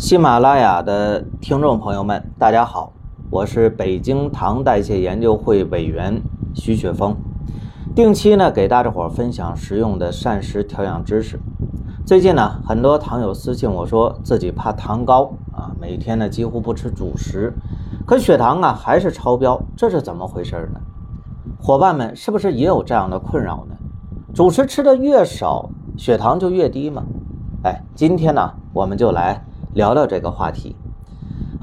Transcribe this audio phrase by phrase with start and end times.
[0.00, 2.94] 喜马拉雅的听众朋友们，大家好，
[3.28, 6.22] 我是北京糖代谢研究会委员
[6.54, 7.14] 徐雪峰，
[7.94, 11.38] 定期呢给大家伙分享实用的膳食调养知识。
[12.06, 17.52] 最近呢，很多糖友私信我说自己怕糖高啊，每天呢几乎不吃主食，
[18.06, 20.80] 可血糖啊还是超标，这是怎么回事呢？
[21.58, 23.76] 伙伴们是不是也有这样的困扰呢？
[24.34, 27.02] 主食吃的越少，血糖就越低吗？
[27.64, 30.76] 哎，今天呢，我们就来聊聊这个话题。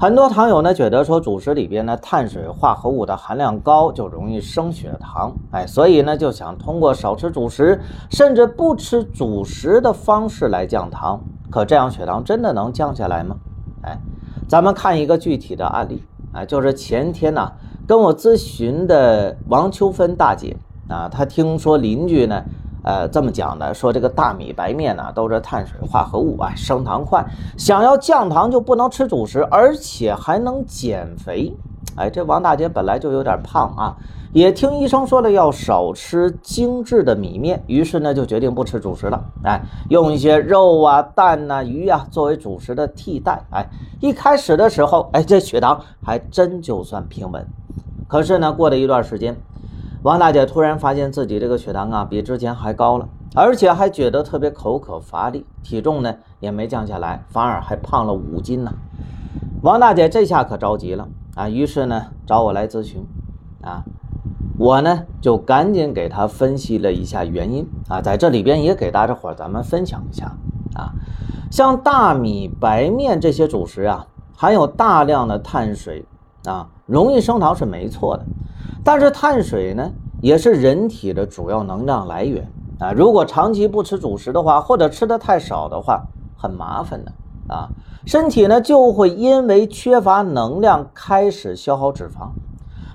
[0.00, 11.20] 很多糖友呢觉得说主食里边呢碳水化合物的含量高，就容易升血糖，哎，所以呢就想通过少吃主食，甚至不吃主食的方式来降糖。
[11.50, 13.36] 可这样血糖真的能降下来吗？
[13.82, 13.98] 哎，
[14.46, 17.50] 咱们看一个具体的案例，啊，就是前天呢
[17.86, 20.56] 跟我咨询的王秋芬大姐
[20.88, 22.44] 啊，她听说邻居呢。
[22.88, 27.22] 呃，这么讲的，说这个大米白面呢都是碳水化合物，啊，升糖快，
[27.58, 31.54] 想要降糖就不能吃主食，而且还能减肥。
[31.96, 33.94] 哎，这王大姐本来就有点胖啊，
[34.32, 43.44] 也听医生说了要少吃精致的米面，于是呢就决定不吃主食了，哎，用一些肉啊、蛋呐、鱼啊作为主食的替代。
[43.50, 43.66] 哎，
[44.00, 47.46] 一开始的时候，哎，这血糖还真就算平稳。
[48.06, 49.36] 可是呢，过了一段时间。
[50.08, 58.72] 王大姐突然发现自己这个血糖啊比之前还高了，而且还觉得特别口渴乏力，体重呢也没降下来，反而还胖了五斤呢。
[59.60, 63.04] 王大姐这下可着急了啊，于是呢找我来咨询
[63.60, 63.84] 啊，
[64.56, 70.34] 我呢就赶紧给她分析了一下原因啊，在这里边也给大家伙咱们分享一下
[70.74, 70.94] 啊，
[71.50, 76.06] 像大米、白面这些主食啊，含有大量的碳水
[76.46, 78.24] 啊，容易升糖是没错的。
[78.88, 82.90] 但是碳水呢，也是人体的主要能量来源啊。
[82.90, 87.12] 如果长期不吃主食的话，或者吃的太少的话，很麻烦的
[87.48, 87.68] 啊。
[88.06, 92.30] 身体呢就会因为缺乏能量开始消耗脂肪，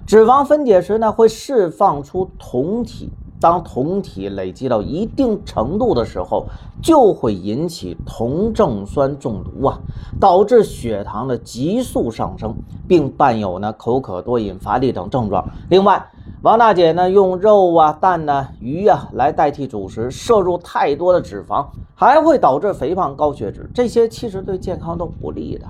[0.07, 3.11] 脂肪分解时呢会释放出酮体。
[3.43, 6.45] 当酮体累积到一定程度的时候，
[6.81, 9.77] 就会引起酮症酸中毒啊，
[10.17, 12.55] 导致血糖的急速上升，
[12.87, 15.45] 并伴有呢口渴、多饮、乏力等症状。
[15.69, 16.09] 另外，
[16.41, 25.67] 王大姐呢用肉啊、蛋呢、鱼啊来代替主食，摄入太多的脂肪，还会导致肥胖、高血脂，这些其实对健康都不利的。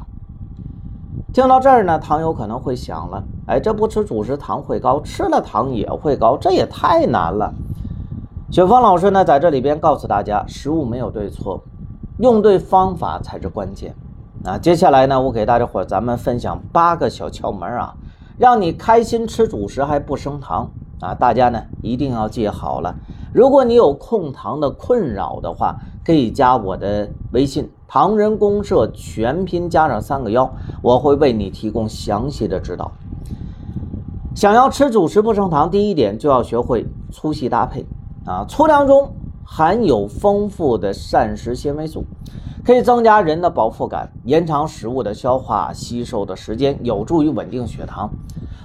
[1.34, 7.52] 听到这儿呢，糖友可能会想了，哎，这不吃主食糖会高，吃了糖也会高，这也太难了。
[8.52, 11.64] 雪峰老师呢，在这里边告诉大家，食物没有对错，
[12.20, 13.96] 用对方法才是关键。
[14.46, 17.96] 啊，接下来呢，我给大家伙咱们分享八个小窍门啊，
[18.38, 20.70] 让你开心吃主食还不升糖
[21.00, 21.16] 啊。
[21.16, 22.94] 大家呢一定要记好了。
[23.34, 32.92] 如果你有控糖的困扰的话，可以加我的微信“唐人公社”全拼加上三个幺，我会为你提供详细的指导。
[34.34, 37.86] 想要吃主食不升糖，第一点就要学会粗细搭配。
[38.26, 39.14] 啊，粗粮中
[39.46, 42.03] 含有丰富的膳食纤维素，
[42.66, 48.09] 可以增加人的饱腹感，延长食物的消化吸收的时间，有助于稳定血糖。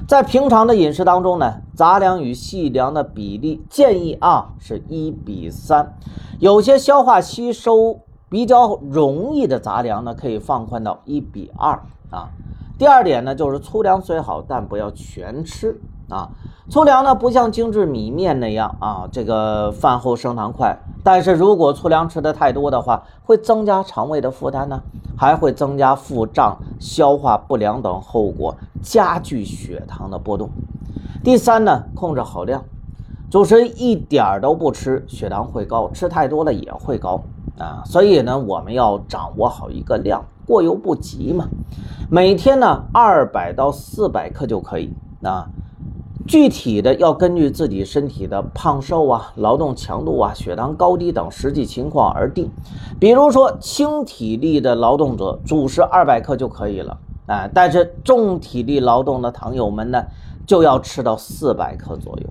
[0.06, 5.98] 在平常的饮食当中呢，杂粮与细粮的比例建议啊是一比三，
[6.38, 12.28] 有些消化吸收比较容易的杂粮呢，可以放宽到一比二啊。
[12.78, 15.80] 第二点呢，就是粗粮虽好，但不要全吃。
[16.08, 16.30] 啊，
[16.70, 20.78] 粗粮呢不像精致米面那样啊，这个饭后升糖快。
[21.04, 24.80] 但是如果粗粮吃的太多的话，会增加肠胃的负担呢，
[25.18, 30.48] 还会增加腹胀、消化不良等后果，加剧血糖的波动。
[31.22, 32.64] 第三呢，控制好量，
[33.30, 37.20] 主食一点儿都不吃，血糖会高；吃太多了也会高
[37.58, 37.82] 啊。
[37.84, 41.48] 所以呢，我们要掌握好一个量，过犹不及嘛。
[42.10, 44.92] 每天呢，二百到四百克就可以
[45.22, 45.48] 啊。
[46.26, 52.50] 具体的要根据自己身体的胖瘦啊、劳动强度啊、血糖高低等实际情况而定。
[53.00, 60.04] 比如说轻体力的劳动者，主食二百克就可以了，哎，但是重体力劳动的糖友们呢，
[60.46, 62.26] 就要吃到四百克左右，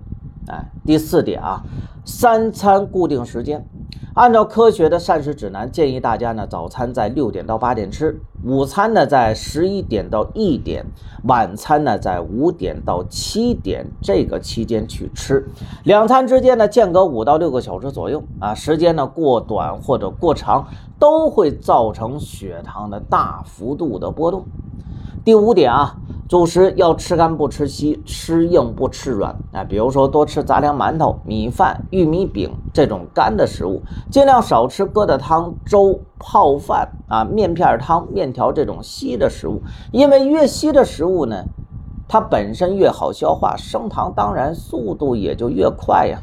[0.47, 0.71] 哎。
[0.85, 1.63] 第四点啊，
[2.05, 3.65] 三餐固定时间。
[4.13, 10.88] 按照科学的膳食指南，建议大家呢，早餐在六点到八点吃，午餐呢在十一点到一点，
[11.25, 15.47] 晚餐呢在五点到七点这个期间去吃，
[15.83, 20.67] 两餐之间呢间隔五到六个小时左右啊，时间呢过短或者过长
[20.97, 24.45] 都会造成血糖的大幅度的波动。
[25.23, 25.95] 第五点啊，
[26.27, 29.63] 主食要吃干不吃稀，吃硬不吃软啊。
[29.63, 33.81] 比如说多吃杂粮馒头、米饭、玉米饼这种干的食物，
[34.12, 39.62] 尽量少吃疙瘩汤、粥、泡饭啊、面片汤、面条这种稀的食物，
[39.94, 41.45] 因为越稀的食物呢，
[42.09, 46.19] 它本身越好消化，升糖当然速度也就越快呀。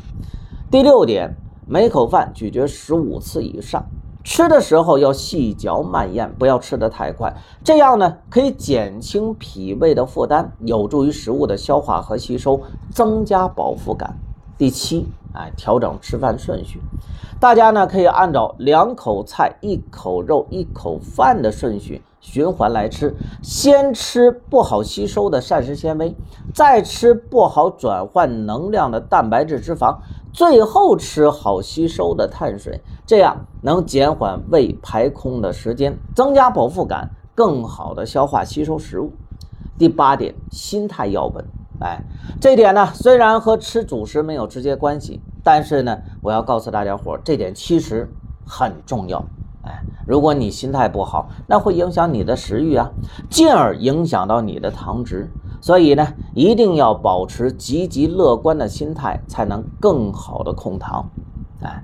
[0.71, 1.35] 第六点，
[1.67, 3.83] 每口饭咀嚼十五次以上。
[4.25, 14.17] 吃的时候要细嚼慢咽，不要吃得太快，这样呢可以减轻脾胃的负担，有助于食物的消化和吸收，增加饱腹感。
[14.57, 16.81] 第七，哎，调整吃饭顺序，
[17.39, 26.17] 大家呢可以按照两口菜、一口肉、一口饭的顺序循环来吃，先吃不好吸收的膳食纤维，
[26.55, 29.99] 再吃不好转换能量的蛋白质脂肪。
[30.33, 39.13] 最后吃好吸收的碳水，这样能减缓胃排空的时间，增加饱腹感，更好的消化吸收食物。
[39.77, 41.45] 第八点，心态要稳。
[41.81, 42.03] 哎，
[42.41, 48.09] 这点呢虽然和吃主食没有直接关系，但是呢，我要告诉大家伙，这点其实
[48.47, 49.25] 很重要。
[49.63, 52.91] 哎，如果你心态不好，那会影响你的食欲啊，
[53.29, 55.31] 进而影响到你的糖值。
[55.61, 61.11] 所以呢，一定要保持积极乐观的心态，才能更好的控糖。
[61.63, 61.83] 哎，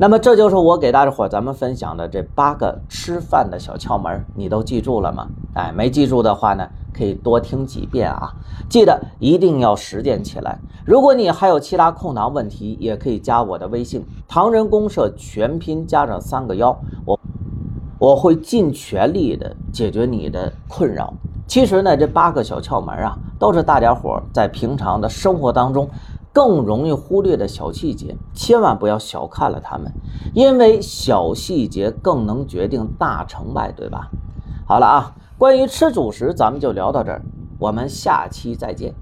[0.00, 5.26] 那么这就是我给大家伙咱们分享的这八个吃饭的小窍门，你都记住了吗？
[5.54, 8.32] 哎，没记住的话呢，可以多听几遍啊，
[8.70, 10.56] 记得一定要实践起来。
[10.84, 17.18] 如果你还有其他控糖问题，也可以加我的微信“唐人公社全拼加上三个幺”，我
[17.98, 21.12] 我会尽全力的解决你的困扰。
[21.48, 25.90] 其实呢，这八个小窍门啊，都是大家伙在平常的生活当中
[26.38, 29.92] 更容易忽略的小细节，千万不要小看了他们，
[30.34, 34.08] 因为小细节更能决定大成败，对吧？
[34.64, 37.22] 好了啊，关于吃主食，咱们就聊到这儿，
[37.58, 38.94] 我们下期再见。